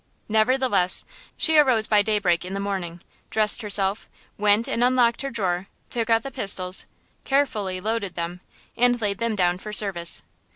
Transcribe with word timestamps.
Nevertheless, 0.29 1.05
she 1.37 1.59
arose 1.59 1.85
by 1.85 2.01
daybreak 2.01 2.43
in 2.43 2.55
the 2.55 2.59
morning, 2.59 3.01
dressed 3.29 3.61
herself, 3.61 4.09
went 4.35 4.67
and 4.67 4.83
unlocked 4.83 5.21
her 5.21 5.29
drawer, 5.29 5.67
took 5.91 6.09
out 6.09 6.23
the 6.23 6.31
pistols, 6.31 6.87
carefully 7.23 7.79
loaded 7.79 8.15
them, 8.15 8.41
and 8.75 8.99
laid 8.99 9.19
them 9.19 9.35
down 9.35 9.59
for 9.59 9.71
service. 9.71 10.23